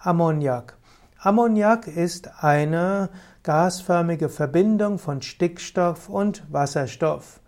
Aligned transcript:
Ammoniak. 0.00 0.76
Ammoniak 1.20 1.88
ist 1.88 2.44
eine 2.44 3.10
gasförmige 3.42 4.28
Verbindung 4.28 4.98
von 4.98 5.22
Stickstoff 5.22 6.08
und 6.08 6.44
Wasserstoff. 6.52 7.40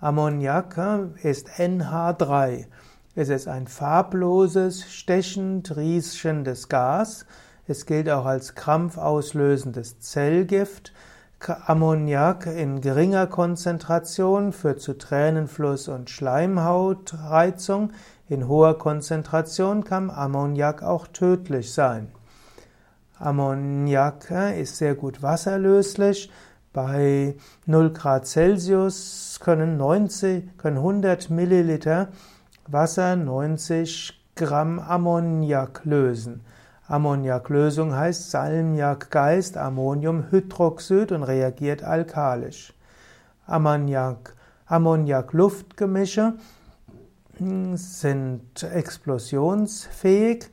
Ammoniak 0.00 0.78
ist 1.22 1.50
NH3. 1.50 2.66
Es 3.14 3.28
ist 3.28 3.48
ein 3.48 3.66
farbloses, 3.66 4.90
stechend 4.90 5.76
riechendes 5.76 6.70
Gas. 6.70 7.26
Es 7.66 7.84
gilt 7.84 8.08
auch 8.08 8.24
als 8.24 8.54
krampfauslösendes 8.54 10.00
Zellgift. 10.00 10.94
Ammoniak 11.66 12.46
in 12.46 12.80
geringer 12.80 13.26
Konzentration 13.26 14.52
führt 14.52 14.80
zu 14.80 14.96
Tränenfluss 14.96 15.88
und 15.88 16.08
Schleimhautreizung. 16.08 17.92
In 18.30 18.46
hoher 18.46 18.78
Konzentration 18.78 19.82
kann 19.82 20.08
Ammoniak 20.08 20.84
auch 20.84 21.08
tödlich 21.08 21.74
sein. 21.74 22.12
Ammoniak 23.18 24.30
ist 24.56 24.76
sehr 24.76 24.94
gut 24.94 25.20
wasserlöslich. 25.20 26.30
Bei 26.72 27.34
0 27.66 27.92
Grad 27.92 28.28
Celsius 28.28 29.40
können, 29.42 29.76
90, 29.76 30.56
können 30.58 30.76
100 30.76 31.28
Milliliter 31.30 32.10
Wasser 32.68 33.16
90 33.16 34.22
Gramm 34.36 34.78
Ammoniak 34.78 35.84
lösen. 35.84 36.42
Ammoniaklösung 36.86 37.96
heißt 37.96 38.30
Salmiakgeist, 38.30 39.56
Ammoniumhydroxid 39.56 41.10
und 41.10 41.24
reagiert 41.24 41.82
alkalisch. 41.82 42.74
Ammoniak, 43.48 44.36
Ammoniak-Luftgemische 44.68 46.34
sind 47.40 48.62
explosionsfähig. 48.62 50.50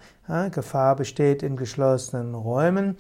Gefahr 0.52 0.96
besteht 0.96 1.44
in 1.44 1.58
geschlossenen 1.58 2.34
Räumen. 2.34 2.98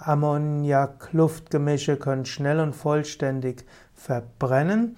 Ammoniak-Luftgemische 0.00 1.96
können 1.96 2.24
schnell 2.24 2.60
und 2.60 2.74
vollständig 2.74 3.66
verbrennen. 3.94 4.96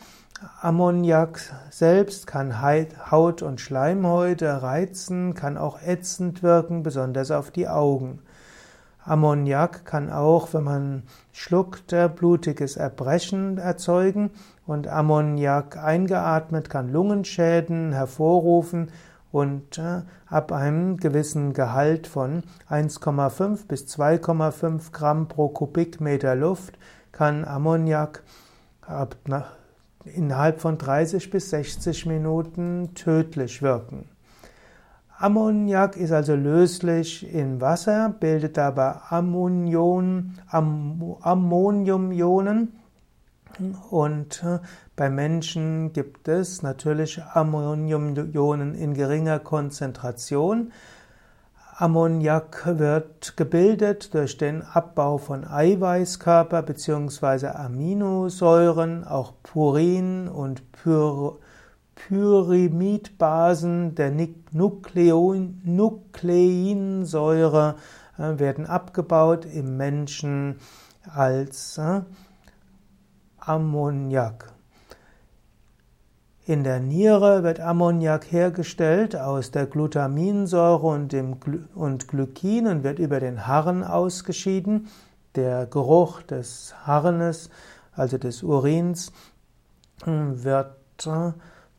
Ammoniak 0.61 1.41
selbst 1.71 2.27
kann 2.27 2.63
Haut 2.63 3.43
und 3.43 3.61
Schleimhäute 3.61 4.63
reizen, 4.63 5.35
kann 5.35 5.59
auch 5.59 5.83
ätzend 5.83 6.43
wirken, 6.43 6.83
besonders 6.83 7.31
auf 7.31 7.51
die 7.51 7.69
Augen. 7.69 8.23
Ammoniak 9.05 9.85
kann 9.85 10.11
auch, 10.11 10.53
wenn 10.53 10.65
man 10.65 11.03
schluckt, 11.33 11.95
blutiges 12.17 12.77
Erbrechen 12.77 13.59
erzeugen 13.59 14.31
und 14.67 14.89
Ammoniak 14.89 15.77
eingeatmet 15.77 16.71
kann 16.71 16.93
Lungenschäden 16.93 17.93
hervorrufen 17.93 18.91
und 19.33 19.79
äh, 19.79 20.03
ab 20.27 20.53
einem 20.53 20.97
gewissen 20.97 21.53
Gehalt 21.53 22.07
von 22.07 22.43
1,5 22.69 23.67
bis 23.67 23.87
2,5 23.87 24.93
Gramm 24.93 25.29
pro 25.29 25.49
Kubikmeter 25.49 26.35
Luft 26.35 26.79
kann 27.13 27.45
Ammoniak 27.45 28.23
innerhalb 30.05 30.61
von 30.61 30.79
30 30.79 31.31
bis 31.31 31.51
60 31.51 32.07
Minuten 32.07 32.95
tödlich 32.95 33.63
wirken. 33.63 34.09
Ammoniak 35.21 35.99
ist 35.99 36.13
also 36.13 36.35
löslich 36.35 37.31
in 37.31 37.61
Wasser, 37.61 38.09
bildet 38.09 38.57
dabei 38.57 38.95
Ammonium, 39.11 40.33
Am, 40.49 41.17
Ammoniumionen 41.21 42.73
und 43.91 44.43
äh, 44.43 44.61
bei 44.97 45.11
Menschen 45.11 45.93
gibt 45.93 46.27
es 46.27 46.63
natürlich 46.63 47.23
Ammoniumionen 47.23 48.75
in 48.75 48.95
geringer 48.95 49.41
Konzentration. 49.41 50.73
Ammoniak 51.77 52.79
wird 52.79 53.37
gebildet 53.37 54.15
durch 54.15 54.39
den 54.39 54.63
Abbau 54.63 55.19
von 55.19 55.47
Eiweißkörper 55.47 56.63
bzw. 56.63 57.49
Aminosäuren, 57.49 59.05
auch 59.05 59.35
Purin 59.43 60.29
und 60.29 60.73
Pyr 60.73 61.37
Pyrimidbasen 62.09 63.95
der 63.95 64.13
Nuklein 64.53 65.61
Nukleinsäure 65.65 67.77
äh, 68.19 68.39
werden 68.39 68.67
abgebaut 68.67 69.45
im 69.45 69.77
Menschen 69.77 70.57
als 71.13 71.79
äh, 71.79 72.01
Ammoniak. 73.39 74.53
In 76.47 76.65
der 76.65 76.81
Niere 76.81 77.43
wird 77.43 77.61
Ammoniak 77.61 78.33
hergestellt 78.33 79.15
aus 79.15 79.51
der 79.51 79.67
Glutaminsäure 79.67 80.87
und, 80.87 81.13
dem 81.13 81.39
Gly 81.39 81.61
und 81.75 82.09
Glykin 82.09 82.67
und 82.67 82.83
wird 82.83 82.99
über 82.99 83.21
den 83.21 83.47
Harren 83.47 83.85
ausgeschieden. 83.85 84.89
Der 85.37 85.67
Geruch 85.67 86.23
des 86.23 86.75
Harnes, 86.85 87.51
also 87.93 88.19
des 88.19 88.43
Urins, 88.43 89.13
wird 90.05 90.75
äh, 91.07 91.33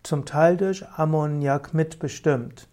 zum 0.04 0.26
Teil 0.26 0.58
durch 0.58 0.86
Ammoniak 0.98 1.74
mitbestimmt. 1.74 2.68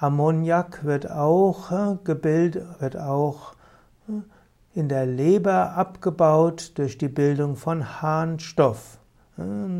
Ammoniak 0.00 0.84
wird 0.84 1.10
auch 1.10 1.70
äh, 1.70 1.96
gebildet, 2.04 2.80
wird 2.80 2.96
auch 2.96 3.54
äh, 4.08 4.78
in 4.78 4.88
der 4.88 5.06
Leber 5.06 5.72
abgebaut 5.74 6.72
durch 6.76 6.98
die 6.98 7.08
Bildung 7.08 7.56
von 7.56 8.02
Harnstoff. 8.02 8.98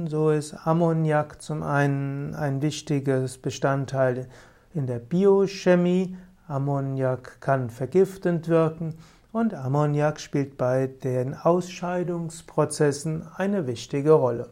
So 0.09 0.31
ist 0.31 0.55
Ammoniak 0.66 1.43
zum 1.43 1.62
einen 1.62 2.34
ein 2.34 2.62
wichtiges 2.62 3.37
Bestandteil 3.37 4.28
in 4.75 4.87
der 4.87 4.99
Biochemie. 4.99 6.16
Ammoniak 6.49 7.41
kann 7.41 7.69
vergiftend 7.69 8.49
wirken 8.49 8.94
und 9.31 9.55
Ammoniak 9.55 10.21
spielt 10.21 10.56
bei 10.56 10.87
den 10.87 11.34
Ausscheidungsprozessen 11.34 13.27
eine 13.37 13.66
wichtige 13.66 14.12
Rolle. 14.12 14.50